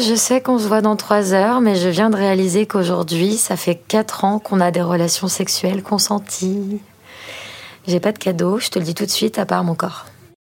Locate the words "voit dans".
0.66-0.96